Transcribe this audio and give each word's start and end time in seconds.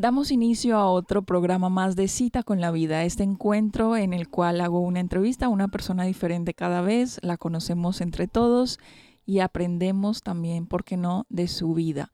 Damos 0.00 0.30
inicio 0.30 0.78
a 0.78 0.90
otro 0.90 1.20
programa 1.20 1.68
más 1.68 1.94
de 1.94 2.08
Cita 2.08 2.42
con 2.42 2.58
la 2.58 2.70
Vida, 2.70 3.04
este 3.04 3.22
encuentro 3.22 3.98
en 3.98 4.14
el 4.14 4.30
cual 4.30 4.62
hago 4.62 4.80
una 4.80 4.98
entrevista 4.98 5.44
a 5.44 5.48
una 5.50 5.68
persona 5.68 6.04
diferente 6.04 6.54
cada 6.54 6.80
vez, 6.80 7.20
la 7.22 7.36
conocemos 7.36 8.00
entre 8.00 8.26
todos 8.26 8.78
y 9.26 9.40
aprendemos 9.40 10.22
también, 10.22 10.64
¿por 10.64 10.84
qué 10.84 10.96
no?, 10.96 11.26
de 11.28 11.48
su 11.48 11.74
vida. 11.74 12.12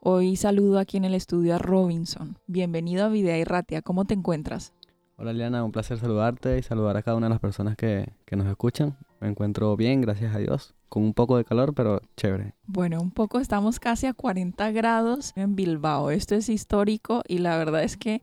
Hoy 0.00 0.34
saludo 0.34 0.80
aquí 0.80 0.96
en 0.96 1.04
el 1.04 1.14
estudio 1.14 1.54
a 1.54 1.58
Robinson. 1.58 2.36
Bienvenido 2.48 3.04
a 3.04 3.08
Vida 3.08 3.38
y 3.38 3.44
Ratia, 3.44 3.80
¿cómo 3.80 4.06
te 4.06 4.14
encuentras? 4.14 4.72
Hola 5.16 5.32
Liana, 5.32 5.62
un 5.62 5.70
placer 5.70 6.00
saludarte 6.00 6.58
y 6.58 6.62
saludar 6.62 6.96
a 6.96 7.02
cada 7.02 7.16
una 7.16 7.26
de 7.26 7.30
las 7.30 7.40
personas 7.40 7.76
que, 7.76 8.12
que 8.24 8.34
nos 8.34 8.48
escuchan. 8.48 8.98
Me 9.20 9.28
encuentro 9.28 9.76
bien, 9.76 10.00
gracias 10.00 10.34
a 10.34 10.38
Dios 10.40 10.74
con 10.90 11.04
un 11.04 11.14
poco 11.14 11.38
de 11.38 11.44
calor, 11.44 11.72
pero 11.72 12.02
chévere. 12.16 12.52
Bueno, 12.66 13.00
un 13.00 13.12
poco, 13.12 13.38
estamos 13.38 13.78
casi 13.78 14.06
a 14.06 14.12
40 14.12 14.72
grados 14.72 15.32
en 15.36 15.56
Bilbao. 15.56 16.10
Esto 16.10 16.34
es 16.34 16.50
histórico 16.50 17.22
y 17.26 17.38
la 17.38 17.56
verdad 17.56 17.84
es 17.84 17.96
que 17.96 18.22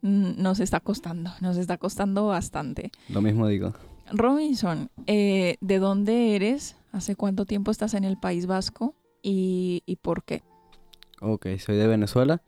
mm, 0.00 0.42
nos 0.42 0.58
está 0.58 0.80
costando, 0.80 1.30
nos 1.40 1.58
está 1.58 1.76
costando 1.76 2.26
bastante. 2.26 2.90
Lo 3.10 3.20
mismo 3.20 3.46
digo. 3.46 3.74
Robinson, 4.10 4.90
eh, 5.06 5.56
¿de 5.60 5.78
dónde 5.78 6.34
eres? 6.34 6.76
¿Hace 6.90 7.16
cuánto 7.16 7.44
tiempo 7.44 7.70
estás 7.70 7.92
en 7.92 8.04
el 8.04 8.16
País 8.16 8.46
Vasco 8.46 8.94
y, 9.22 9.98
por 10.00 10.24
qué? 10.24 10.42
Ok, 11.20 11.46
soy 11.58 11.76
de 11.76 11.86
Venezuela. 11.86 12.42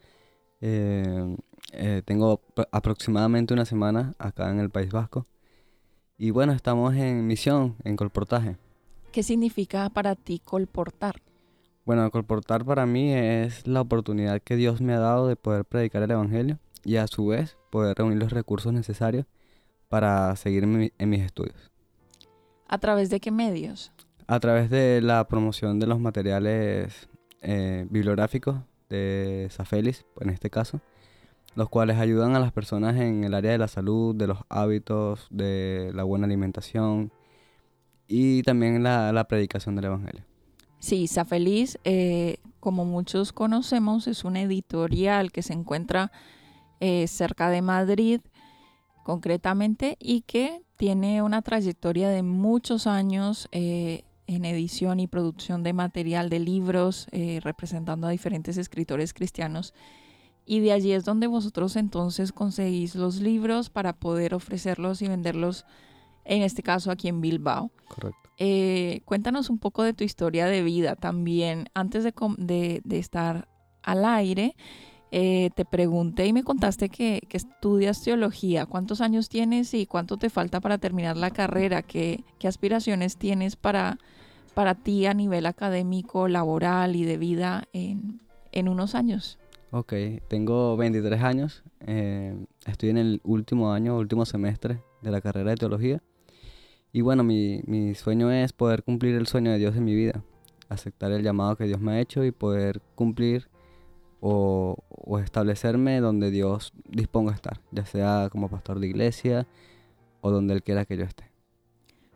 Eh, 0.62 1.36
eh, 1.72 2.03
tengo 2.06 2.41
aproximadamente 2.72 3.53
una 3.53 3.66
semana 3.66 4.14
acá 4.19 4.50
en 4.50 4.60
el 4.60 4.70
País 4.70 4.91
Vasco. 4.91 5.27
Y 6.16 6.30
bueno, 6.30 6.53
estamos 6.53 6.94
en 6.94 7.27
misión, 7.27 7.77
en 7.84 7.97
colportaje. 7.97 8.56
¿Qué 9.12 9.22
significa 9.22 9.88
para 9.88 10.14
ti 10.14 10.40
colportar? 10.44 11.22
Bueno, 11.86 12.10
colportar 12.10 12.66
para 12.66 12.84
mí 12.84 13.14
es 13.14 13.66
la 13.66 13.80
oportunidad 13.80 14.42
que 14.42 14.56
Dios 14.56 14.82
me 14.82 14.92
ha 14.92 14.98
dado 14.98 15.26
de 15.26 15.36
poder 15.36 15.64
predicar 15.64 16.02
el 16.02 16.10
Evangelio 16.10 16.58
y 16.84 16.96
a 16.96 17.06
su 17.06 17.28
vez 17.28 17.56
poder 17.70 17.97
reunir 17.97 18.18
los 18.18 18.32
recursos 18.32 18.72
necesarios 18.72 19.24
para 19.88 20.36
seguir 20.36 20.64
en, 20.64 21.08
mis 21.08 21.22
estudios. 21.22 21.70
¿A 22.66 22.76
través 22.76 23.08
de 23.08 23.20
qué 23.20 23.30
medios? 23.30 23.91
A 24.26 24.38
través 24.38 24.68
de 24.68 25.00
la 25.00 25.26
promoción 25.26 25.78
de 25.78 25.86
los 25.86 25.98
materiales 25.98 27.08
eh, 27.41 27.86
bibliográficos 27.88 28.56
de 28.91 29.48
Safelis, 29.50 30.04
en 30.20 30.28
este 30.28 30.50
caso, 30.50 30.82
los 31.54 31.70
cuales 31.70 31.97
ayudan 31.97 32.36
a 32.36 32.41
las 32.41 32.52
personas 32.52 32.97
en 32.97 33.24
el 33.24 33.32
área 33.32 33.52
de 33.52 33.58
la 33.58 33.68
salud, 33.68 34.14
de 34.14 34.26
los 34.26 34.41
hábitos, 34.50 35.26
de 35.30 35.92
la 35.94 36.04
buena 36.04 36.26
alimentación, 36.26 37.10
y 38.08 38.42
también 38.42 38.82
la, 38.82 39.12
la 39.12 39.24
predicación 39.28 39.76
del 39.76 39.84
Evangelio. 39.84 40.24
Sí, 40.80 41.08
Safeliz, 41.08 41.78
eh, 41.84 42.38
como 42.60 42.84
muchos 42.84 43.32
conocemos, 43.32 44.06
es 44.06 44.24
una 44.24 44.42
editorial 44.42 45.32
que 45.32 45.42
se 45.42 45.52
encuentra 45.52 46.12
eh, 46.80 47.06
cerca 47.08 47.50
de 47.50 47.62
Madrid, 47.62 48.20
concretamente, 49.02 49.97
y 50.00 50.22
que 50.22 50.62
tiene 50.76 51.22
una 51.22 51.42
trayectoria 51.42 52.08
de 52.10 52.22
muchos 52.22 52.86
años 52.86 53.48
eh, 53.50 54.04
en 54.28 54.44
edición 54.44 55.00
y 55.00 55.08
producción 55.08 55.62
de 55.64 55.72
material 55.72 56.28
de 56.28 56.38
libros, 56.38 57.08
representando 57.42 58.06
a 58.06 58.10
diferentes 58.10 58.58
escritores 58.58 59.14
cristianos. 59.14 59.72
Y 60.44 60.60
de 60.60 60.72
allí 60.72 60.92
es 60.92 61.04
donde 61.04 61.26
vosotros 61.26 61.76
entonces 61.76 62.32
conseguís 62.32 62.94
los 62.94 63.22
libros 63.22 63.70
para 63.70 63.94
poder 63.94 64.34
ofrecerlos 64.34 65.00
y 65.00 65.08
venderlos 65.08 65.64
en 66.28 66.43
este 66.43 66.62
caso 66.62 66.91
aquí 66.91 67.09
en 67.09 67.21
Bilbao. 67.21 67.72
Correcto. 67.89 68.28
Eh, 68.39 69.00
cuéntanos 69.05 69.50
un 69.50 69.59
poco 69.59 69.83
de 69.83 69.94
tu 69.94 70.05
historia 70.05 70.47
de 70.47 70.62
vida 70.62 70.94
también. 70.94 71.69
Antes 71.75 72.05
de, 72.05 72.83
estar 72.91 73.49
al 73.83 74.05
aire, 74.05 74.55
eh, 75.11 75.50
te 75.56 75.65
pregunté 75.65 76.27
y 76.27 76.33
me 76.33 76.44
contaste 76.44 76.89
que, 76.89 77.27
estudias 77.31 78.03
teología. 78.03 78.66
¿Cuántos 78.66 79.00
años 79.00 79.28
tienes 79.28 79.75
y 79.75 79.87
cuánto 79.87 80.19
te 80.19 80.31
falta 80.31 80.61
para 80.61 80.78
terminar 80.78 81.16
la 81.16 81.31
carrera? 81.31 81.83
¿Qué, 81.83 82.22
aspiraciones 82.45 83.16
tienes 83.16 83.56
para, 83.56 83.99
para 84.55 84.77
ti 84.77 85.06
a 85.06 85.15
nivel 85.15 85.47
académico, 85.47 86.28
laboral 86.28 86.95
y 86.95 87.05
de 87.05 87.16
vida 87.16 87.65
en, 87.72 88.21
unos 88.69 88.95
años? 88.95 89.39
Ok, 89.71 89.95
tengo 90.28 90.77
23 90.77 91.22
años. 91.22 91.65
Eh, 91.81 92.37
estoy 92.66 92.91
en 92.91 92.99
el 92.99 93.21
último 93.25 93.72
año, 93.72 93.97
último 93.97 94.25
semestre 94.27 94.81
de 95.03 95.10
la 95.10 95.21
carrera 95.21 95.50
de 95.50 95.56
teología. 95.56 96.03
Y 96.93 97.03
bueno, 97.03 97.22
mi, 97.25 97.62
mi 97.66 97.94
sueño 97.94 98.31
es 98.31 98.53
poder 98.53 98.82
cumplir 98.82 99.15
el 99.15 99.26
sueño 99.26 99.50
de 99.50 99.59
Dios 99.59 99.76
en 99.76 99.84
mi 99.84 99.94
vida, 99.94 100.22
aceptar 100.69 101.12
el 101.12 101.22
llamado 101.22 101.56
que 101.56 101.65
Dios 101.65 101.81
me 101.81 101.93
ha 101.93 102.00
hecho 102.00 102.25
y 102.25 102.31
poder 102.31 102.81
cumplir 102.94 103.49
o, 104.21 104.76
o, 104.88 105.19
establecerme 105.19 106.00
donde 106.00 106.31
Dios 106.31 106.72
disponga 106.88 107.32
a 107.32 107.34
estar, 107.34 107.60
ya 107.71 107.87
sea 107.87 108.28
como 108.31 108.48
pastor 108.48 108.81
de 108.81 108.88
iglesia 108.88 109.47
o 110.21 110.31
donde 110.31 110.54
Él 110.54 110.62
quiera 110.62 110.84
que 110.84 110.97
yo 110.97 111.04
esté. 111.04 111.31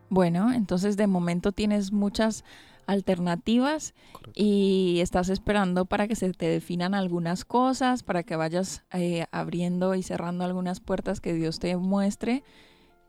Bueno, 0.09 0.53
entonces 0.53 0.97
de 0.97 1.07
momento 1.07 1.53
tienes 1.53 1.93
muchas 1.93 2.45
alternativas 2.87 3.95
y 4.35 4.99
estás 5.01 5.29
esperando 5.29 5.85
para 5.85 6.09
que 6.09 6.17
se 6.17 6.33
te 6.33 6.47
definan 6.47 6.95
algunas 6.95 7.45
cosas, 7.45 8.03
para 8.03 8.23
que 8.23 8.37
vayas 8.37 8.83
eh, 8.93 9.27
abriendo 9.31 9.95
y 9.95 10.03
cerrando 10.03 10.45
algunas 10.45 10.81
puertas 10.81 11.21
que 11.21 11.33
Dios 11.35 11.59
te 11.59 11.77
muestre 11.77 12.43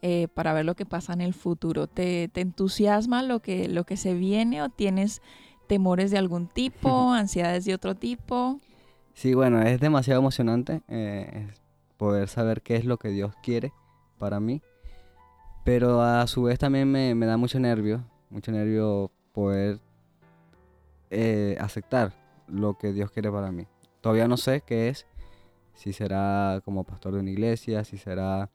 eh, 0.06 0.28
para 0.28 0.52
ver 0.52 0.66
lo 0.66 0.75
que 0.75 0.86
pasa 0.86 1.14
en 1.14 1.22
el 1.22 1.34
futuro. 1.34 1.88
¿Te, 1.88 2.30
entusiasma 2.36 3.24
lo 3.24 3.40
que, 3.40 3.69
lo 3.69 3.86
que 3.86 3.96
se 3.96 4.14
viene 4.16 4.62
o 4.62 4.68
tienes 4.68 5.22
temores 5.68 6.12
de 6.12 6.18
algún 6.18 6.50
tipo, 6.50 6.90
ansiedades 7.14 7.64
de 7.64 7.74
otro 7.74 7.96
tipo? 7.96 8.59
Sí, 9.14 9.34
bueno, 9.34 9.62
es 9.62 9.80
demasiado 9.80 10.19
emocionante 10.19 10.81
eh, 10.90 11.47
poder 11.96 12.28
saber 12.28 12.62
qué 12.62 12.75
es 12.75 12.84
lo 12.84 12.97
que 12.97 13.09
Dios 13.09 13.34
quiere 13.41 13.72
para 14.18 14.41
mí, 14.41 14.62
pero 15.64 16.02
a 16.02 16.28
su 16.28 16.44
vez 16.44 16.59
también 16.59 16.91
me, 16.91 17.26
da 17.26 17.38
mucho 17.38 17.58
nervio, 17.58 18.03
mucho 18.29 18.52
nervio 18.52 19.09
poder 19.32 19.79
eh, 21.11 21.56
aceptar 21.61 22.11
lo 22.49 22.78
que 22.78 22.91
Dios 22.91 23.09
quiere 23.09 23.32
para 23.32 23.53
mí. 23.53 23.67
Todavía 24.02 24.28
no 24.28 24.35
sé 24.35 24.64
qué 24.67 24.90
es, 24.90 25.08
si 25.76 25.94
será 25.94 26.61
como 26.66 26.84
pastor 26.84 27.14
de 27.14 27.22
una 27.22 27.32
iglesia, 27.32 27.85
si 27.85 27.97
será 27.97 28.49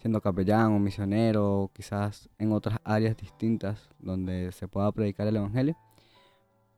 siendo 0.00 0.20
capellán 0.20 0.72
o 0.72 0.78
misionero, 0.78 1.70
quizás 1.74 2.28
en 2.38 2.52
otras 2.52 2.78
áreas 2.84 3.16
distintas 3.16 3.90
donde 3.98 4.50
se 4.52 4.66
pueda 4.66 4.90
predicar 4.92 5.26
el 5.26 5.36
Evangelio. 5.36 5.76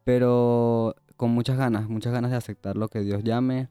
Pero 0.04 0.96
con 1.16 1.30
muchas 1.30 1.56
ganas, 1.56 1.88
muchas 1.88 2.12
ganas 2.12 2.32
de 2.32 2.36
aceptar 2.36 2.76
lo 2.76 2.88
que 2.88 3.00
Dios 3.00 3.22
llame, 3.22 3.68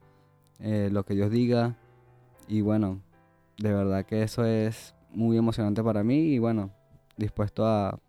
eh, 0.60 0.90
lo 0.92 1.04
que 1.04 1.16
Dios 1.16 1.30
diga. 1.32 1.76
Y 2.48 2.62
bueno, 2.62 3.02
de 3.58 3.74
verdad 3.74 4.06
que 4.06 4.24
eso 4.24 4.46
es 4.46 4.96
muy 5.12 5.38
emocionante 5.38 5.84
para 5.84 6.04
mí 6.04 6.34
y 6.34 6.40
bueno, 6.40 6.72
dispuesto 7.18 7.66
a, 7.66 8.00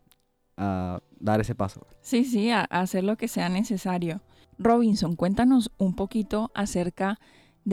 dar 1.19 1.41
ese 1.41 1.57
paso. 1.57 1.85
Sí, 2.03 2.25
sí, 2.25 2.51
a 2.51 2.63
hacer 2.63 3.03
lo 3.03 3.17
que 3.17 3.27
sea 3.27 3.49
necesario. 3.49 4.21
Robinson, 4.59 5.17
cuéntanos 5.17 5.73
un 5.77 5.97
poquito 5.97 6.53
acerca 6.55 7.19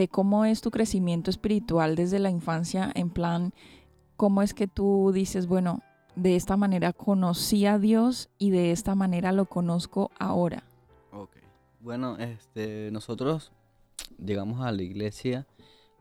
cómo 0.10 0.46
es 0.46 0.62
tu 0.62 0.72
crecimiento 0.72 1.30
espiritual 1.30 1.96
desde 1.96 2.20
la 2.20 2.30
infancia, 2.30 2.92
en 2.96 3.10
plan, 3.10 3.54
cómo 4.16 4.42
es 4.42 4.54
que 4.54 4.68
tú 4.68 5.12
dices, 5.14 5.48
bueno, 5.48 5.82
de 6.16 6.36
esta 6.36 6.58
manera 6.58 6.94
conocí 6.94 7.66
a 7.66 7.78
Dios 7.80 8.30
y 8.38 8.50
de 8.52 8.72
esta 8.72 8.96
manera 8.96 9.32
lo 9.32 9.46
conozco 9.46 10.12
ahora. 10.20 10.64
Ok. 11.12 11.38
Bueno, 11.80 12.18
este, 12.18 12.90
nosotros 12.92 13.52
llegamos 14.18 14.62
a 14.62 14.72
la 14.72 14.82
iglesia 14.82 15.48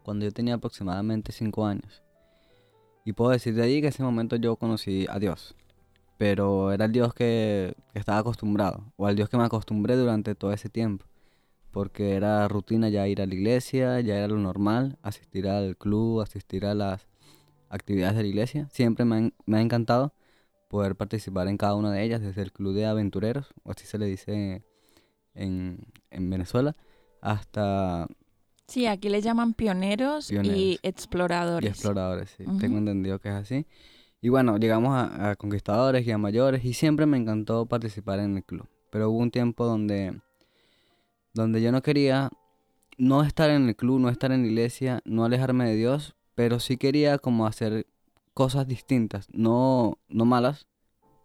cuando 0.03 0.25
yo 0.25 0.33
tenía 0.33 0.55
aproximadamente 0.55 1.33
cinco 1.33 1.65
años. 1.65 2.03
Y 3.05 3.13
puedo 3.13 3.31
decir 3.31 3.55
de 3.55 3.63
ahí 3.63 3.81
que 3.81 3.89
ese 3.89 4.03
momento 4.03 4.37
yo 4.37 4.57
conocí 4.57 5.07
a 5.09 5.19
Dios. 5.19 5.55
pero 6.19 6.73
era 6.73 6.85
el 6.87 6.93
Dios 6.93 7.15
que, 7.15 7.75
que 7.93 7.99
estaba 7.99 8.19
acostumbrado, 8.19 8.93
o 8.97 9.07
al 9.07 9.17
Dios 9.17 9.29
que 9.29 9.39
me 9.39 9.45
acostumbré 9.45 9.97
durante 9.97 10.35
todo 10.35 10.53
ese 10.53 10.69
tiempo, 10.69 11.07
porque 11.71 12.15
era 12.15 12.47
rutina 12.49 12.89
ya 12.89 13.07
ir 13.09 13.21
a 13.23 13.27
la 13.27 13.35
iglesia, 13.35 14.01
ya 14.01 14.17
era 14.17 14.29
lo 14.29 14.37
normal, 14.39 14.99
asistir 15.03 15.49
al 15.49 15.77
club, 15.77 16.21
asistir 16.21 16.65
a 16.67 16.75
las 16.75 17.07
actividades 17.69 18.17
de 18.17 18.23
la 18.23 18.29
iglesia. 18.29 18.69
Siempre 18.73 19.05
me, 19.05 19.17
han- 19.17 19.35
me 19.47 19.59
ha 19.59 19.61
encantado 19.61 20.13
poder 20.69 20.97
participar 20.97 21.49
en 21.49 21.57
cada 21.57 21.75
una 21.75 21.93
de 21.93 22.03
ellas, 22.05 22.21
desde 22.21 22.43
el 22.43 22.53
club 22.53 22.75
de 22.75 22.87
aventureros, 22.87 23.49
o 23.65 23.71
así 23.71 23.87
se 23.87 23.99
le 23.99 24.07
dice 24.07 24.63
en, 25.35 25.87
en 26.11 26.31
Venezuela, 26.31 26.77
hasta 27.21 28.07
Sí, 28.67 28.87
aquí 28.87 29.09
le 29.09 29.23
llaman 29.23 29.55
pioneros, 29.55 30.31
y 30.31 30.79
exploradores. 30.83 31.65
y 31.65 31.69
exploradores, 31.71 32.31
sí. 32.37 32.45
Tengo 32.61 32.77
entendido 32.79 33.19
que 33.19 33.29
es 33.31 33.35
así. 33.35 33.67
Y 34.21 34.29
bueno, 34.29 34.59
llegamos 34.59 34.93
a, 34.95 35.31
a 35.31 35.37
conquistadores 35.37 36.07
y 36.07 36.11
a 36.11 36.19
mayores 36.19 36.65
y 36.65 36.75
siempre 36.75 37.07
me 37.07 37.17
encantó 37.17 37.65
participar 37.67 38.19
en 38.21 38.37
el 38.37 38.45
club. 38.45 38.69
Pero 38.91 39.11
hubo 39.11 39.19
un 39.21 39.31
tiempo 39.31 39.65
donde, 39.65 40.21
donde 41.39 41.63
yo 41.63 41.73
no 41.73 41.83
quería 41.83 42.31
no 42.99 43.23
estar 43.23 43.49
en 43.51 43.69
el 43.69 43.77
club, 43.77 44.01
no 44.01 44.09
estar 44.09 44.33
en 44.33 44.43
la 44.43 44.49
iglesia, 44.49 45.01
no 45.05 45.25
alejarme 45.25 45.69
de 45.69 45.77
Dios, 45.77 46.17
pero 46.35 46.59
sí 46.59 46.77
quería 46.77 47.19
como 47.19 47.47
hacer 47.47 47.87
cosas 48.35 48.67
distintas, 48.67 49.29
no, 49.33 49.99
no 50.09 50.25
malas, 50.25 50.67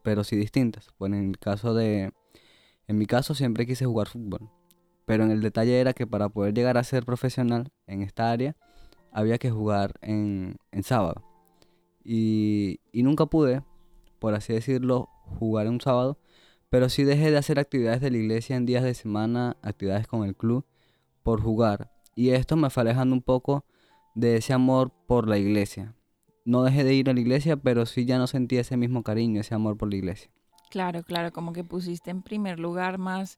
pero 0.04 0.24
sí 0.24 0.36
distintas. 0.36 0.90
Bueno, 1.00 1.18
en 1.18 1.30
el 1.30 1.40
caso 1.40 1.74
de, 1.74 2.14
en 2.88 2.98
mi 2.98 3.06
caso 3.08 3.34
siempre 3.34 3.66
quise 3.66 3.86
jugar 3.86 4.08
fútbol, 4.08 4.50
pero 5.06 5.24
en 5.24 5.32
el 5.32 5.42
detalle 5.42 5.80
era 5.80 5.94
que 5.94 6.08
para 6.08 6.30
poder 6.30 6.54
llegar 6.54 6.78
a 6.78 6.84
ser 6.84 7.06
profesional 7.06 7.72
en 7.88 8.04
esta 8.04 8.32
área, 8.32 8.56
había 9.12 9.38
que 9.40 9.50
jugar 9.50 9.96
en, 10.02 10.58
en 10.72 10.84
sábado. 10.84 11.24
Y, 12.04 12.82
y 12.92 13.02
nunca 13.02 13.26
pude, 13.26 13.64
por 14.20 14.36
así 14.36 14.54
decirlo, 14.54 15.10
jugar 15.40 15.68
un 15.68 15.82
sábado, 15.82 16.20
pero 16.74 16.90
sí 16.90 17.04
dejé 17.04 17.30
de 17.30 17.38
hacer 17.38 17.60
actividades 17.60 18.02
de 18.02 18.10
la 18.10 18.18
iglesia 18.18 18.56
en 18.56 18.66
días 18.66 18.84
de 18.84 18.96
semana, 18.96 19.58
actividades 19.62 20.08
con 20.08 20.24
el 20.24 20.36
club, 20.36 20.66
por 21.22 21.40
jugar. 21.40 21.92
Y 22.16 22.32
esto 22.32 22.56
me 22.56 22.72
fue 22.72 22.82
alejando 22.82 23.14
un 23.14 23.22
poco 23.22 23.64
de 24.16 24.38
ese 24.38 24.54
amor 24.54 24.92
por 25.06 25.28
la 25.28 25.38
iglesia. 25.38 25.94
No 26.46 26.64
dejé 26.64 26.84
de 26.84 26.96
ir 26.96 27.12
a 27.12 27.14
la 27.14 27.20
iglesia, 27.20 27.58
pero 27.58 27.86
sí 27.86 28.06
ya 28.06 28.18
no 28.18 28.26
sentí 28.26 28.58
ese 28.58 28.76
mismo 28.76 29.04
cariño, 29.04 29.40
ese 29.40 29.54
amor 29.54 29.78
por 29.78 29.88
la 29.92 29.98
iglesia. 29.98 30.32
Claro, 30.72 31.04
claro, 31.04 31.32
como 31.32 31.54
que 31.54 31.64
pusiste 31.64 32.10
en 32.10 32.24
primer 32.24 32.60
lugar 32.60 32.98
más 32.98 33.38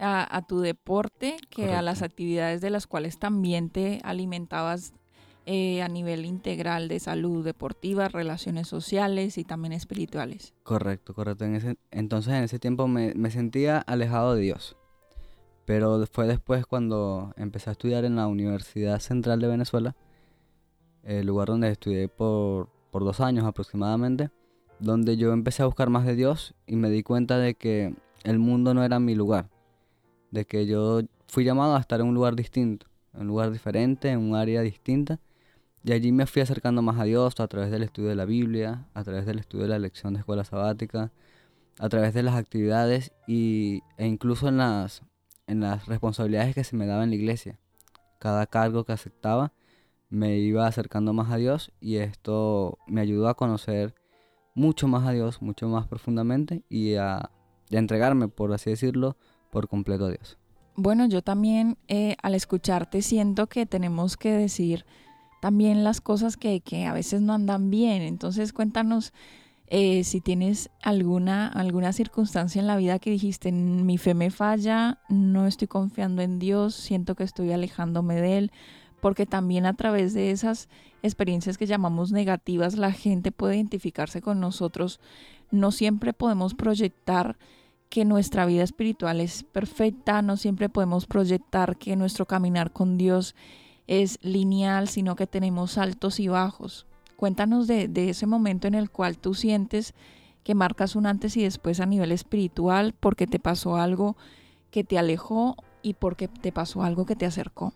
a, 0.00 0.36
a 0.36 0.42
tu 0.44 0.58
deporte 0.58 1.36
que 1.50 1.74
a 1.74 1.82
las 1.82 2.02
actividades 2.02 2.60
de 2.60 2.70
las 2.70 2.88
cuales 2.88 3.20
también 3.20 3.70
te 3.70 4.00
alimentabas 4.02 4.92
eh, 5.46 5.82
a 5.82 5.88
nivel 5.88 6.24
integral 6.24 6.88
de 6.88 7.00
salud 7.00 7.44
deportiva, 7.44 8.08
relaciones 8.08 8.68
sociales 8.68 9.38
y 9.38 9.44
también 9.44 9.72
espirituales. 9.72 10.54
Correcto, 10.62 11.14
correcto. 11.14 11.44
En 11.44 11.56
ese, 11.56 11.76
entonces 11.90 12.34
en 12.34 12.44
ese 12.44 12.58
tiempo 12.58 12.88
me, 12.88 13.14
me 13.14 13.30
sentía 13.30 13.78
alejado 13.78 14.34
de 14.34 14.42
Dios. 14.42 14.76
Pero 15.64 16.04
fue 16.06 16.26
después 16.26 16.66
cuando 16.66 17.32
empecé 17.36 17.70
a 17.70 17.72
estudiar 17.72 18.04
en 18.04 18.16
la 18.16 18.26
Universidad 18.26 18.98
Central 19.00 19.40
de 19.40 19.48
Venezuela, 19.48 19.96
el 21.04 21.26
lugar 21.26 21.48
donde 21.48 21.70
estudié 21.70 22.08
por, 22.08 22.68
por 22.90 23.04
dos 23.04 23.20
años 23.20 23.44
aproximadamente, 23.44 24.30
donde 24.78 25.16
yo 25.16 25.32
empecé 25.32 25.62
a 25.62 25.66
buscar 25.66 25.90
más 25.90 26.04
de 26.04 26.16
Dios 26.16 26.54
y 26.66 26.76
me 26.76 26.90
di 26.90 27.02
cuenta 27.02 27.38
de 27.38 27.54
que 27.54 27.94
el 28.24 28.38
mundo 28.38 28.74
no 28.74 28.84
era 28.84 28.98
mi 28.98 29.14
lugar, 29.14 29.48
de 30.30 30.44
que 30.44 30.66
yo 30.66 31.00
fui 31.26 31.44
llamado 31.44 31.76
a 31.76 31.80
estar 31.80 32.00
en 32.00 32.08
un 32.08 32.14
lugar 32.14 32.36
distinto, 32.36 32.86
en 33.14 33.22
un 33.22 33.26
lugar 33.28 33.50
diferente, 33.50 34.10
en 34.10 34.18
un 34.18 34.34
área 34.34 34.62
distinta. 34.62 35.20
Y 35.84 35.92
allí 35.92 36.12
me 36.12 36.26
fui 36.26 36.42
acercando 36.42 36.80
más 36.80 36.98
a 37.00 37.04
Dios 37.04 37.40
a 37.40 37.48
través 37.48 37.70
del 37.70 37.82
estudio 37.82 38.08
de 38.08 38.14
la 38.14 38.24
Biblia, 38.24 38.86
a 38.94 39.02
través 39.02 39.26
del 39.26 39.40
estudio 39.40 39.64
de 39.64 39.70
la 39.70 39.78
lección 39.78 40.14
de 40.14 40.20
escuela 40.20 40.44
sabática, 40.44 41.10
a 41.78 41.88
través 41.88 42.14
de 42.14 42.22
las 42.22 42.36
actividades 42.36 43.12
y, 43.26 43.82
e 43.96 44.06
incluso 44.06 44.48
en 44.48 44.58
las, 44.58 45.02
en 45.46 45.60
las 45.60 45.86
responsabilidades 45.86 46.54
que 46.54 46.64
se 46.64 46.76
me 46.76 46.86
daban 46.86 47.04
en 47.04 47.10
la 47.10 47.16
iglesia. 47.16 47.58
Cada 48.18 48.46
cargo 48.46 48.84
que 48.84 48.92
aceptaba 48.92 49.52
me 50.08 50.38
iba 50.38 50.66
acercando 50.66 51.12
más 51.12 51.32
a 51.32 51.36
Dios 51.36 51.72
y 51.80 51.96
esto 51.96 52.78
me 52.86 53.00
ayudó 53.00 53.28
a 53.28 53.34
conocer 53.34 53.94
mucho 54.54 54.86
más 54.86 55.06
a 55.06 55.12
Dios, 55.12 55.42
mucho 55.42 55.68
más 55.68 55.88
profundamente 55.88 56.62
y 56.68 56.94
a, 56.94 57.30
entregarme, 57.70 58.28
por 58.28 58.52
así 58.52 58.68
decirlo, 58.68 59.16
por 59.50 59.66
completo 59.66 60.04
a 60.04 60.10
Dios. 60.10 60.36
Bueno, 60.76 61.06
yo 61.06 61.22
también 61.22 61.78
eh, 61.88 62.16
al 62.22 62.34
escucharte 62.34 63.00
siento 63.00 63.46
que 63.46 63.64
tenemos 63.64 64.18
que 64.18 64.32
decir 64.32 64.84
también 65.42 65.82
las 65.82 66.00
cosas 66.00 66.36
que, 66.36 66.60
que 66.60 66.86
a 66.86 66.92
veces 66.92 67.20
no 67.20 67.32
andan 67.32 67.68
bien. 67.68 68.02
Entonces 68.02 68.52
cuéntanos 68.52 69.12
eh, 69.66 70.04
si 70.04 70.20
tienes 70.20 70.70
alguna, 70.80 71.48
alguna 71.48 71.92
circunstancia 71.92 72.60
en 72.60 72.68
la 72.68 72.76
vida 72.76 73.00
que 73.00 73.10
dijiste, 73.10 73.50
mi 73.50 73.98
fe 73.98 74.14
me 74.14 74.30
falla, 74.30 75.00
no 75.08 75.48
estoy 75.48 75.66
confiando 75.66 76.22
en 76.22 76.38
Dios, 76.38 76.76
siento 76.76 77.16
que 77.16 77.24
estoy 77.24 77.50
alejándome 77.50 78.20
de 78.20 78.38
Él, 78.38 78.52
porque 79.00 79.26
también 79.26 79.66
a 79.66 79.74
través 79.74 80.14
de 80.14 80.30
esas 80.30 80.68
experiencias 81.02 81.58
que 81.58 81.66
llamamos 81.66 82.12
negativas, 82.12 82.76
la 82.76 82.92
gente 82.92 83.32
puede 83.32 83.56
identificarse 83.56 84.22
con 84.22 84.38
nosotros. 84.38 85.00
No 85.50 85.72
siempre 85.72 86.12
podemos 86.12 86.54
proyectar 86.54 87.36
que 87.88 88.04
nuestra 88.04 88.46
vida 88.46 88.62
espiritual 88.62 89.20
es 89.20 89.42
perfecta, 89.42 90.22
no 90.22 90.36
siempre 90.36 90.68
podemos 90.68 91.06
proyectar 91.06 91.78
que 91.78 91.96
nuestro 91.96 92.26
caminar 92.26 92.70
con 92.70 92.96
Dios 92.96 93.34
es 93.86 94.18
lineal, 94.22 94.88
sino 94.88 95.16
que 95.16 95.26
tenemos 95.26 95.78
altos 95.78 96.20
y 96.20 96.28
bajos. 96.28 96.86
Cuéntanos 97.16 97.66
de, 97.66 97.88
de, 97.88 98.08
ese 98.08 98.26
momento 98.26 98.66
en 98.66 98.74
el 98.74 98.90
cual 98.90 99.18
tú 99.18 99.34
sientes 99.34 99.94
que 100.42 100.54
marcas 100.54 100.96
un 100.96 101.06
antes 101.06 101.36
y 101.36 101.42
después 101.42 101.80
a 101.80 101.86
nivel 101.86 102.12
espiritual 102.12 102.94
porque 102.98 103.26
te 103.26 103.38
pasó 103.38 103.76
algo 103.76 104.16
que 104.70 104.84
te 104.84 104.98
alejó 104.98 105.56
y 105.82 105.94
porque 105.94 106.28
te 106.28 106.52
pasó 106.52 106.82
algo 106.82 107.06
que 107.06 107.16
te 107.16 107.26
acercó. 107.26 107.74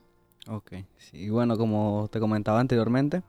Ok, 0.48 0.74
sí, 0.96 1.28
bueno, 1.28 1.56
como 1.56 2.08
te 2.10 2.20
comentaba 2.20 2.60
anteriormente, 2.60 3.22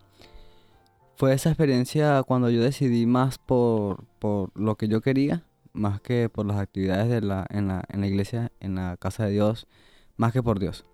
fue 1.16 1.34
esa 1.34 1.50
experiencia 1.50 2.22
cuando 2.24 2.50
yo 2.50 2.62
decidí 2.62 3.08
más 3.08 3.40
por, 3.40 4.06
por 4.20 4.52
lo 4.56 4.76
que 4.76 4.88
yo 4.88 5.02
quería, 5.02 5.44
más 5.74 6.00
que 6.00 6.30
por 6.30 6.46
las 6.46 6.58
actividades 6.58 7.10
de 7.10 7.22
la, 7.22 7.48
en, 7.50 7.68
la, 7.68 7.84
en 7.90 8.02
la 8.02 8.08
iglesia, 8.08 8.52
en 8.60 8.76
la 8.76 8.98
casa 8.98 9.26
de 9.26 9.32
Dios, 9.32 9.68
más 10.16 10.32
que 10.32 10.44
por 10.44 10.60
Dios. 10.60 10.86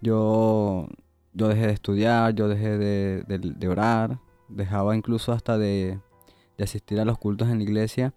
Yo, 0.00 0.88
yo 1.32 1.48
dejé 1.48 1.66
de 1.66 1.72
estudiar, 1.72 2.34
yo 2.34 2.48
dejé 2.48 2.78
de, 2.78 3.68
orar, 3.68 4.18
dejaba 4.48 4.96
incluso 4.96 5.32
hasta 5.32 5.58
de, 5.58 6.00
asistir 6.58 7.00
a 7.00 7.04
los 7.04 7.18
cultos 7.18 7.48
en 7.48 7.58
la 7.58 7.64
iglesia. 7.64 8.14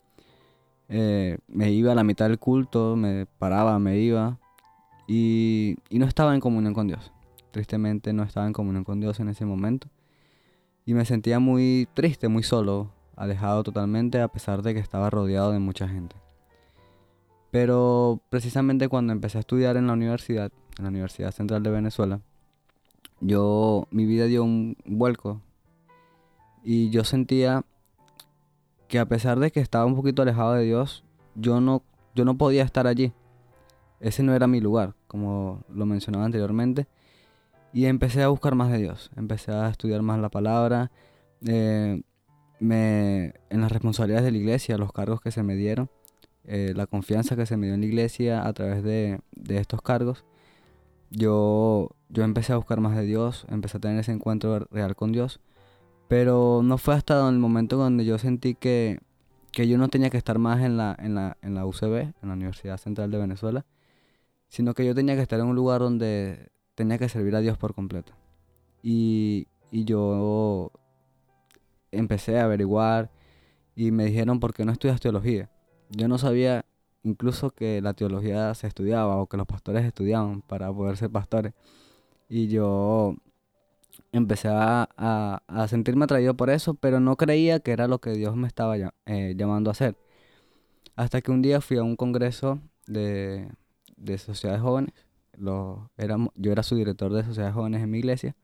Eh, 0.90 1.38
me 1.48 1.72
iba 1.72 1.92
a 1.92 1.96
la 1.96 2.04
mitad 2.04 2.28
del 2.28 2.40
culto, 2.40 2.96
me 2.96 3.25
paraba, 3.25 3.80
me 3.80 4.00
iba 4.00 4.40
y 5.08 5.75
no 5.92 6.06
estaba 6.06 6.34
en 6.34 6.42
comunión 6.42 6.74
con 6.74 6.88
Dios. 6.88 7.12
Tristemente 7.52 8.13
no 8.13 8.24
estaba 8.24 8.48
en 8.48 8.54
comunión 8.54 8.84
con 8.84 9.00
Dios 9.00 9.20
en 9.20 9.30
ese 9.30 9.46
momento. 9.46 9.88
Y 10.86 10.96
me 10.96 11.06
sentía 11.06 11.40
muy 11.40 11.88
triste, 11.94 12.28
muy 12.28 12.42
solo, 12.42 12.92
alejado 13.16 13.63
totalmente, 13.63 14.20
a 14.20 14.28
pesar 14.28 14.63
de 14.63 14.74
que 14.74 14.80
estaba 14.80 15.12
rodeado 15.12 15.52
de 15.52 15.60
mucha 15.60 15.88
gente. 15.88 16.16
Pero 17.52 18.22
precisamente 18.30 18.90
cuando 18.90 19.13
empecé 19.13 19.38
a 19.38 19.42
estudiar 19.42 19.78
en 19.78 19.86
la 19.86 19.94
universidad, 19.94 20.52
en 20.77 20.84
la 20.84 20.89
Universidad 20.89 21.32
Central 21.32 21.63
de 21.63 21.72
Venezuela, 21.72 22.22
yo, 23.20 23.88
mi 23.92 24.06
vida 24.06 24.25
dio 24.25 24.44
un 24.44 24.75
vuelco. 24.86 25.42
Y 26.63 26.89
yo 26.89 27.03
sentía 27.03 27.65
que 28.88 29.00
a 29.00 29.06
pesar 29.06 29.39
de 29.39 29.51
que 29.51 29.60
estaba 29.60 29.86
un 29.86 29.96
poquito 29.96 30.22
alejado 30.22 30.53
de 30.53 30.65
Dios, 30.65 31.03
yo 31.36 31.62
no, 31.62 31.84
yo 32.15 32.25
no 32.25 32.38
podía 32.38 32.63
estar 32.63 32.88
allí. 32.88 33.13
Ese 34.00 34.24
no 34.24 34.34
era 34.34 34.48
mi 34.48 34.60
lugar, 34.60 34.96
como 35.08 35.63
lo 35.70 35.86
mencionaba 35.86 36.25
anteriormente. 36.25 36.88
Y 37.72 37.86
empecé 37.86 38.22
a 38.22 38.27
buscar 38.27 38.56
más 38.56 38.72
de 38.72 38.77
Dios, 38.77 39.10
empecé 39.15 39.51
a 39.51 39.70
estudiar 39.70 40.01
más 40.01 40.20
la 40.20 40.30
palabra, 40.30 40.92
eh, 41.46 42.03
me, 42.60 43.34
en 43.50 43.62
las 43.62 43.72
responsabilidades 43.72 44.25
de 44.25 44.32
la 44.32 44.38
iglesia, 44.38 44.77
los 44.77 44.92
cargos 44.92 45.22
que 45.22 45.32
se 45.32 45.44
me 45.44 45.56
dieron, 45.56 45.89
eh, 46.46 46.74
la 46.75 46.86
confianza 46.86 47.36
que 47.36 47.46
se 47.46 47.58
me 47.58 47.65
dio 47.68 47.75
en 47.75 47.82
la 47.82 47.88
iglesia 47.88 48.46
a 48.46 48.53
través 48.53 48.84
de, 48.84 49.20
de 49.32 49.58
estos 49.58 49.82
cargos, 49.82 50.24
yo, 51.15 51.91
yo 52.10 52.24
empecé 52.24 52.53
a 52.53 52.58
buscar 52.58 52.79
más 52.79 52.96
de 52.98 53.05
Dios, 53.05 53.46
empecé 53.50 53.77
a 53.77 53.79
tener 53.79 54.00
ese 54.00 54.12
encuentro 54.12 54.67
real 54.72 54.96
con 54.96 55.12
Dios, 55.12 55.39
pero 56.08 56.62
no 56.63 56.77
fue 56.77 56.96
hasta 56.96 57.27
el 57.29 57.38
momento 57.38 57.77
donde 57.77 58.03
yo 58.03 58.17
sentí 58.17 58.55
que, 58.55 59.00
que 59.51 59.67
yo 59.67 59.77
no 59.77 59.89
tenía 59.89 60.10
que 60.10 60.17
estar 60.17 60.39
más 60.39 60.62
en 60.62 60.75
la, 60.77 60.96
en, 61.00 61.15
la, 61.15 61.38
en 61.41 61.53
la 61.53 61.65
UCB, 61.65 61.96
en 61.96 62.27
la 62.27 62.34
Universidad 62.34 62.77
Central 62.77 63.12
de 63.12 63.20
Venezuela, 63.20 63.65
sino 64.48 64.74
que 64.74 64.86
yo 64.86 64.96
tenía 64.96 65.15
que 65.15 65.22
estar 65.22 65.39
en 65.39 65.46
un 65.46 65.55
lugar 65.55 65.82
donde 65.82 66.51
tenía 66.75 66.98
que 66.98 67.10
servir 67.10 67.36
a 67.36 67.41
Dios 67.41 67.58
por 67.58 67.74
completo. 67.74 68.13
Y, 68.82 69.48
y 69.72 69.86
yo 69.86 70.72
empecé 71.91 72.39
a 72.39 72.46
averiguar 72.46 73.12
y 73.75 73.91
me 73.91 74.05
dijeron, 74.05 74.39
¿por 74.39 74.53
qué 74.53 74.65
no 74.65 74.72
estudias 74.72 75.00
teología? 75.00 75.50
Yo 75.89 76.08
no 76.08 76.17
sabía 76.17 76.65
incluso 77.03 77.51
que 77.51 77.81
la 77.81 77.93
teología 77.93 78.53
se 78.55 78.67
estudiaba 78.67 79.17
o 79.17 79.27
que 79.27 79.38
los 79.38 79.48
pastores 79.48 79.86
estudiaban 79.86 80.41
para 80.41 80.74
poder 80.74 80.98
ser 80.98 81.10
pastores. 81.12 81.53
Y 82.29 82.48
yo 82.48 83.15
empecé 84.12 84.50
a, 84.51 85.41
sentirme 85.69 86.05
atraído 86.05 86.36
por 86.36 86.50
eso, 86.50 86.74
pero 86.75 87.00
no 87.00 87.17
creía 87.17 87.60
que 87.60 87.72
era 87.72 87.88
lo 87.88 88.00
que 88.00 88.12
Dios 88.12 88.36
me 88.36 88.48
estaba 88.48 88.77
eh, 88.77 89.33
llamando 89.38 89.69
a 89.69 89.74
hacer. 89.74 89.98
Hasta 90.95 91.22
que 91.22 91.31
un 91.31 91.41
día 91.41 91.62
fui 91.62 91.77
a 91.77 91.83
un 91.83 91.95
congreso 91.95 92.62
de, 92.88 93.50
de 93.98 94.17
sociedades 94.17 94.62
jóvenes. 94.62 94.93
Lo, 95.38 95.89
yo 96.36 96.51
era 96.51 96.63
su 96.63 96.75
director 96.75 97.12
de 97.13 97.24
sociedades 97.24 97.55
jóvenes 97.55 97.81
en 97.83 97.89
mi 97.91 98.00
iglesia. 98.00 98.36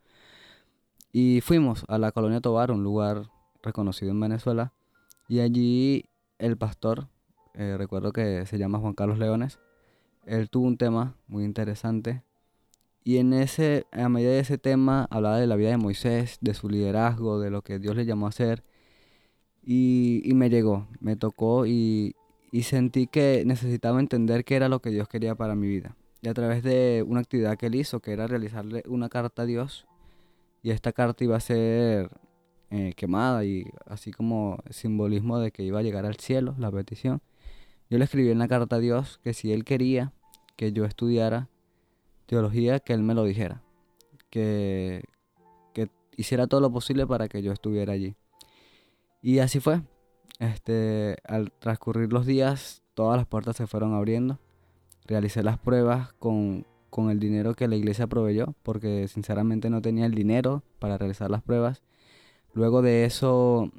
Y 1.12 1.42
fuimos 1.42 1.86
a 1.88 1.98
la 1.98 2.12
colonia 2.12 2.42
Tobar, 2.42 2.72
un 2.72 2.84
lugar 2.84 3.30
reconocido 3.64 4.12
en 4.12 4.20
Venezuela. 4.20 4.74
Y 5.28 5.40
allí 5.40 6.06
el 6.40 6.58
pastor, 6.58 7.08
eh, 7.54 7.76
recuerdo 7.78 8.12
que 8.12 8.46
se 8.46 8.58
llama 8.58 8.80
Juan 8.80 8.94
Carlos 8.94 9.20
Leones, 9.20 9.60
él 10.26 10.50
tuvo 10.50 10.68
un 10.68 10.78
tema 10.78 11.16
muy 11.28 11.44
interesante. 11.44 12.24
Y 13.04 13.18
en 13.18 13.34
ese, 13.34 13.86
a 13.92 14.10
medida 14.10 14.32
de 14.32 14.40
ese 14.40 14.58
tema, 14.58 15.08
hablaba 15.10 15.40
de 15.40 15.48
la 15.48 15.56
vida 15.56 15.70
de 15.70 15.78
Moisés, 15.78 16.38
de 16.42 16.54
su 16.54 16.70
liderazgo, 16.70 17.40
de 17.40 17.50
lo 17.50 17.62
que 17.62 17.80
Dios 17.80 17.96
le 17.96 18.06
llamó 18.06 18.26
a 18.26 18.30
hacer. 18.30 18.64
Y, 19.64 20.32
me 20.36 20.50
llegó, 20.50 20.88
me 21.00 21.16
tocó 21.16 21.66
y, 21.66 22.16
y 22.52 22.64
sentí 22.64 23.08
que 23.08 23.44
necesitaba 23.46 24.00
entender 24.00 24.46
qué 24.46 24.56
era 24.56 24.70
lo 24.70 24.82
que 24.82 24.90
Dios 24.90 25.08
quería 25.08 25.36
para 25.36 25.56
mi 25.56 25.68
vida. 25.68 25.96
Y 26.22 26.28
a 26.28 26.34
través 26.34 26.64
de 26.64 27.04
una 27.08 27.22
actividad 27.22 27.58
que 27.58 27.68
él 27.68 27.76
hizo, 27.76 28.00
que 28.00 28.12
era 28.12 28.28
realizarle 28.28 28.84
una 28.88 29.10
carta 29.10 29.44
a 29.44 29.46
Dios, 29.46 29.88
y 30.62 30.72
esta 30.72 30.92
carta 30.92 31.24
iba 31.24 31.38
a 31.38 31.40
ser 31.40 32.10
eh, 32.72 32.94
quemada 32.96 33.46
y 33.46 33.66
así 33.88 34.12
como 34.12 34.60
simbolismo 34.70 35.40
de 35.40 35.52
que 35.52 35.64
iba 35.64 35.80
a 35.80 35.84
llegar 35.84 36.06
al 36.06 36.18
cielo, 36.18 36.56
la 36.58 36.72
petición. 36.72 37.22
Yo 37.90 37.98
le 37.98 38.04
escribí 38.04 38.30
en 38.30 38.40
la 38.40 38.48
carta 38.48 38.76
a 38.76 38.80
Dios 38.80 39.20
que 39.24 39.34
si 39.34 39.52
él 39.52 39.66
quería 39.66 40.14
que 40.56 40.72
yo 40.74 40.86
estudiara 40.86 41.48
teología, 42.28 42.80
que 42.80 42.94
él 42.94 43.02
me 43.02 43.16
lo 43.16 43.24
dijera, 43.24 43.64
que, 44.30 45.04
que 45.74 45.90
hiciera 46.16 46.46
todo 46.46 46.62
lo 46.62 46.72
posible 46.72 47.08
para 47.08 47.28
que 47.28 47.42
yo 47.42 47.52
estuviera 47.52 47.94
allí. 47.94 48.16
Y 49.22 49.40
así 49.40 49.60
fue. 49.60 49.82
Este, 50.38 51.18
al 51.26 51.52
transcurrir 51.52 52.14
los 52.14 52.26
días, 52.26 52.84
todas 52.94 53.18
las 53.18 53.26
puertas 53.26 53.58
se 53.58 53.66
fueron 53.66 53.96
abriendo. 53.96 54.38
Realicé 55.08 55.42
las 55.42 55.58
pruebas 55.58 56.14
con, 56.14 56.68
con 56.92 57.10
el 57.10 57.20
dinero 57.20 57.56
que 57.56 57.68
la 57.68 57.76
iglesia 57.76 58.06
proveyó, 58.06 58.54
porque 58.62 59.08
sinceramente 59.08 59.72
no 59.72 59.82
tenía 59.82 60.06
el 60.06 60.14
dinero 60.14 60.62
para 60.78 61.00
realizar 61.00 61.32
las 61.32 61.42
pruebas. 61.42 61.82
Luego 62.54 62.84
de 62.84 63.06
eso, 63.06 63.72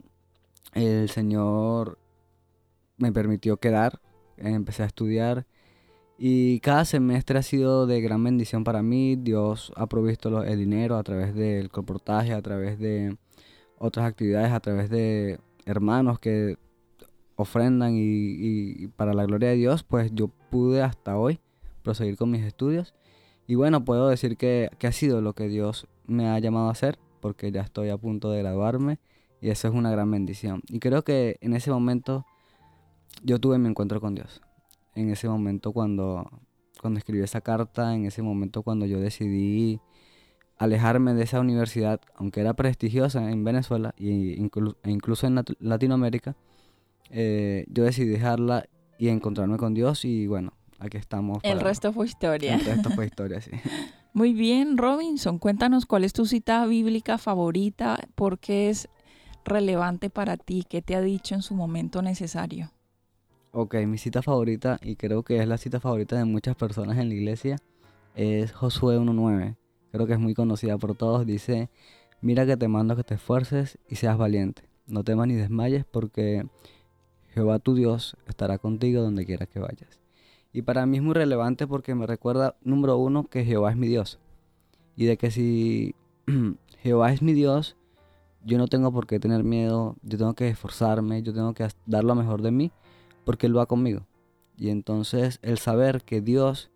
el 0.74 1.08
Señor 1.08 1.99
me 3.00 3.12
permitió 3.12 3.56
quedar, 3.56 4.00
empecé 4.36 4.84
a 4.84 4.86
estudiar 4.86 5.46
y 6.22 6.60
cada 6.60 6.84
semestre 6.84 7.38
ha 7.38 7.42
sido 7.42 7.86
de 7.86 8.02
gran 8.02 8.22
bendición 8.22 8.62
para 8.62 8.82
mí. 8.82 9.16
Dios 9.16 9.72
ha 9.74 9.86
provisto 9.86 10.44
el 10.44 10.58
dinero 10.58 10.98
a 10.98 11.02
través 11.02 11.34
del 11.34 11.70
comportaje, 11.70 12.34
a 12.34 12.42
través 12.42 12.78
de 12.78 13.16
otras 13.78 14.04
actividades, 14.04 14.52
a 14.52 14.60
través 14.60 14.90
de 14.90 15.40
hermanos 15.64 16.18
que 16.18 16.58
ofrendan 17.36 17.92
y, 17.94 18.88
para 18.88 19.14
la 19.14 19.24
gloria 19.24 19.48
de 19.48 19.56
Dios, 19.56 19.82
pues 19.82 20.10
yo 20.14 20.28
pude 20.50 20.82
hasta 20.82 21.16
hoy 21.16 21.40
proseguir 21.82 22.18
con 22.18 22.30
mis 22.30 22.42
estudios. 22.42 22.92
Y 23.46 23.54
bueno, 23.54 23.82
puedo 23.86 24.08
decir 24.08 24.36
que, 24.36 24.68
que 24.78 24.88
ha 24.88 24.92
sido 24.92 25.22
lo 25.22 25.32
que 25.32 25.48
Dios 25.48 25.86
me 26.06 26.28
ha 26.28 26.38
llamado 26.38 26.68
a 26.68 26.72
hacer, 26.72 26.98
porque 27.20 27.50
ya 27.50 27.62
estoy 27.62 27.88
a 27.88 27.96
punto 27.96 28.30
de 28.30 28.40
graduarme 28.40 28.98
y 29.40 29.48
eso 29.48 29.68
es 29.68 29.74
una 29.74 29.90
gran 29.90 30.10
bendición. 30.10 30.60
Y 30.68 30.80
creo 30.80 31.02
que 31.02 31.38
en 31.40 31.54
ese 31.54 31.70
momento 31.70 32.26
yo 33.22 33.38
tuve 33.38 33.58
mi 33.58 33.68
encuentro 33.68 34.00
con 34.00 34.14
Dios. 34.14 34.40
En 34.94 35.10
ese 35.10 35.28
momento 35.28 35.72
cuando, 35.72 36.30
cuando 36.80 36.98
escribí 36.98 37.22
esa 37.22 37.40
carta, 37.40 37.94
en 37.94 38.06
ese 38.06 38.22
momento 38.22 38.62
cuando 38.62 38.86
yo 38.86 39.00
decidí 39.00 39.80
alejarme 40.58 41.14
de 41.14 41.22
esa 41.22 41.40
universidad, 41.40 42.00
aunque 42.14 42.40
era 42.40 42.54
prestigiosa 42.54 43.30
en 43.30 43.44
Venezuela 43.44 43.94
e 43.96 44.36
incluso 44.84 45.26
en 45.26 45.42
Latinoamérica, 45.58 46.36
eh, 47.10 47.64
yo 47.68 47.84
decidí 47.84 48.08
dejarla 48.08 48.68
y 48.98 49.08
encontrarme 49.08 49.56
con 49.56 49.72
Dios 49.72 50.04
y 50.04 50.26
bueno, 50.26 50.52
aquí 50.78 50.98
estamos. 50.98 51.38
El 51.42 51.60
resto 51.60 51.92
fue 51.92 52.06
historia. 52.06 52.56
El 52.56 52.64
resto 52.64 52.90
fue 52.90 53.06
historia, 53.06 53.40
sí. 53.40 53.52
Muy 54.12 54.34
bien, 54.34 54.76
Robinson, 54.76 55.38
cuéntanos 55.38 55.86
cuál 55.86 56.04
es 56.04 56.12
tu 56.12 56.26
cita 56.26 56.66
bíblica 56.66 57.16
favorita, 57.16 57.98
por 58.16 58.38
qué 58.38 58.68
es 58.68 58.88
relevante 59.44 60.10
para 60.10 60.36
ti, 60.36 60.64
qué 60.68 60.82
te 60.82 60.96
ha 60.96 61.00
dicho 61.00 61.34
en 61.34 61.42
su 61.42 61.54
momento 61.54 62.02
necesario. 62.02 62.72
Ok, 63.52 63.74
mi 63.86 63.98
cita 63.98 64.22
favorita, 64.22 64.78
y 64.80 64.96
creo 64.96 65.24
que 65.24 65.38
es 65.38 65.48
la 65.48 65.58
cita 65.58 65.80
favorita 65.80 66.16
de 66.16 66.24
muchas 66.24 66.54
personas 66.54 66.98
en 66.98 67.08
la 67.08 67.14
iglesia, 67.14 67.56
es 68.14 68.52
Josué 68.52 68.98
1.9 68.98 69.56
creo 69.90 70.06
que 70.06 70.12
es 70.12 70.18
muy 70.18 70.34
conocida 70.34 70.78
por 70.78 70.94
todos, 70.94 71.26
dice, 71.26 71.68
mira 72.20 72.46
que 72.46 72.56
te 72.56 72.68
mando 72.68 72.96
que 72.96 73.04
te 73.04 73.14
esfuerces 73.14 73.78
y 73.88 73.96
seas 73.96 74.16
valiente, 74.16 74.62
no 74.86 75.04
temas 75.04 75.26
ni 75.26 75.34
desmayes 75.34 75.84
porque 75.84 76.46
Jehová 77.34 77.58
tu 77.58 77.74
Dios 77.74 78.16
estará 78.28 78.58
contigo 78.58 79.02
donde 79.02 79.26
quiera 79.26 79.46
que 79.46 79.60
vayas. 79.60 80.00
Y 80.52 80.62
para 80.62 80.84
mí 80.86 80.96
es 80.96 81.02
muy 81.02 81.14
relevante 81.14 81.66
porque 81.66 81.94
me 81.94 82.06
recuerda, 82.06 82.56
número 82.62 82.96
uno, 82.96 83.24
que 83.24 83.44
Jehová 83.44 83.70
es 83.70 83.76
mi 83.76 83.86
Dios. 83.86 84.18
Y 84.96 85.06
de 85.06 85.16
que 85.16 85.30
si 85.30 85.94
Jehová 86.82 87.12
es 87.12 87.22
mi 87.22 87.32
Dios, 87.32 87.76
yo 88.44 88.58
no 88.58 88.66
tengo 88.66 88.90
por 88.90 89.06
qué 89.06 89.20
tener 89.20 89.44
miedo, 89.44 89.96
yo 90.02 90.18
tengo 90.18 90.34
que 90.34 90.48
esforzarme, 90.48 91.22
yo 91.22 91.32
tengo 91.32 91.54
que 91.54 91.68
dar 91.86 92.02
lo 92.02 92.16
mejor 92.16 92.42
de 92.42 92.50
mí, 92.50 92.72
porque 93.24 93.46
Él 93.46 93.56
va 93.56 93.66
conmigo. 93.66 94.06
Y 94.56 94.70
entonces 94.70 95.38
el 95.42 95.58
saber 95.58 96.02
que 96.02 96.20
Dios 96.20 96.70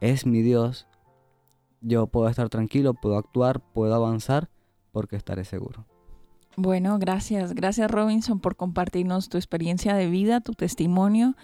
es 0.00 0.26
mi 0.26 0.42
Dios 0.42 0.86
yo 1.80 2.06
puedo 2.08 2.28
estar 2.28 2.48
tranquilo, 2.48 2.94
puedo 2.94 3.16
actuar, 3.16 3.60
puedo 3.60 3.94
avanzar 3.94 4.48
porque 4.92 5.16
estaré 5.16 5.44
seguro. 5.44 5.86
Bueno, 6.56 6.98
gracias. 6.98 7.54
Gracias 7.54 7.90
Robinson 7.90 8.40
por 8.40 8.56
compartirnos 8.56 9.28
tu 9.28 9.36
experiencia 9.36 9.94
de 9.94 10.08
vida, 10.08 10.40
tu 10.40 10.52
testimonio, 10.52 11.36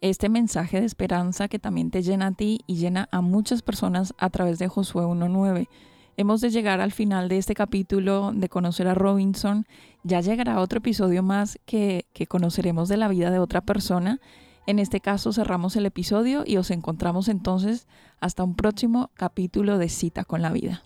este 0.00 0.28
mensaje 0.28 0.80
de 0.80 0.86
esperanza 0.86 1.48
que 1.48 1.58
también 1.58 1.90
te 1.90 2.02
llena 2.02 2.28
a 2.28 2.32
ti 2.32 2.60
y 2.66 2.76
llena 2.76 3.08
a 3.12 3.20
muchas 3.20 3.62
personas 3.62 4.14
a 4.18 4.30
través 4.30 4.58
de 4.58 4.68
Josué 4.68 5.04
1.9. 5.04 5.68
Hemos 6.16 6.40
de 6.40 6.50
llegar 6.50 6.80
al 6.80 6.92
final 6.92 7.28
de 7.28 7.38
este 7.38 7.54
capítulo 7.54 8.32
de 8.34 8.48
conocer 8.48 8.88
a 8.88 8.94
Robinson. 8.94 9.66
Ya 10.02 10.20
llegará 10.20 10.60
otro 10.60 10.78
episodio 10.78 11.22
más 11.22 11.58
que, 11.66 12.06
que 12.12 12.26
conoceremos 12.26 12.88
de 12.88 12.96
la 12.96 13.08
vida 13.08 13.30
de 13.30 13.38
otra 13.38 13.60
persona 13.60 14.20
en 14.66 14.80
este 14.80 15.00
caso 15.00 15.32
cerramos 15.32 15.76
el 15.76 15.86
episodio 15.86 16.42
y 16.44 16.56
os 16.56 16.72
encontramos 16.72 17.28
entonces 17.28 17.86
hasta 18.18 18.42
un 18.42 18.56
próximo 18.56 19.10
capítulo 19.14 19.78
de 19.78 19.88
Cita 19.88 20.24
con 20.24 20.42
la 20.42 20.50
Vida. 20.50 20.82